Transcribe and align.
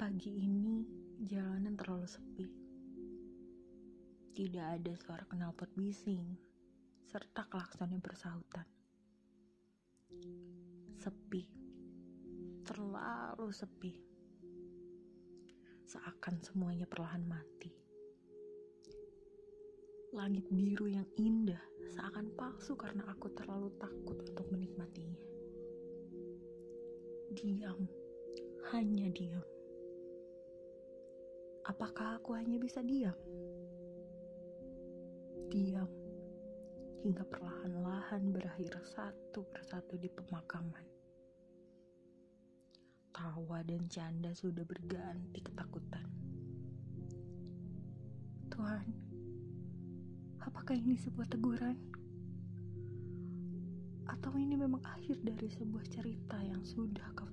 Pagi 0.00 0.32
ini 0.32 0.80
jalanan 1.28 1.76
terlalu 1.76 2.08
sepi. 2.08 2.48
Tidak 4.32 4.66
ada 4.80 4.96
suara 4.96 5.28
knalpot 5.28 5.76
bising 5.76 6.40
serta 7.04 7.44
klakson 7.44 7.92
yang 7.92 8.00
bersahutan. 8.00 8.64
Sepi. 10.96 11.44
Terlalu 12.64 13.52
sepi. 13.52 13.92
Seakan 15.84 16.40
semuanya 16.48 16.88
perlahan 16.88 17.28
mati. 17.28 17.68
Langit 20.16 20.48
biru 20.48 20.88
yang 20.88 21.04
indah 21.20 21.60
seakan 21.92 22.32
palsu 22.40 22.72
karena 22.72 23.04
aku 23.04 23.28
terlalu 23.36 23.68
takut 23.76 24.16
untuk 24.16 24.48
menikmatinya. 24.48 25.20
Diam, 27.36 27.84
hanya 28.72 29.12
diam. 29.12 29.59
Apakah 31.70 32.18
aku 32.18 32.34
hanya 32.34 32.58
bisa 32.58 32.82
diam? 32.82 33.14
Diam 35.46 35.86
hingga 37.06 37.22
perlahan-lahan 37.30 38.34
berakhir 38.34 38.74
satu 38.90 39.46
persatu 39.46 39.94
di 39.94 40.10
pemakaman. 40.10 40.82
Tawa 43.14 43.62
dan 43.62 43.86
canda 43.86 44.34
sudah 44.34 44.66
berganti 44.66 45.38
ketakutan. 45.38 46.10
Tuhan, 48.50 48.86
apakah 50.42 50.74
ini 50.74 50.98
sebuah 50.98 51.30
teguran? 51.30 51.78
Atau 54.10 54.34
ini 54.34 54.58
memang 54.58 54.82
akhir 54.90 55.22
dari 55.22 55.46
sebuah 55.46 55.86
cerita 55.86 56.42
yang 56.42 56.66
sudah 56.66 57.14
kau 57.14 57.30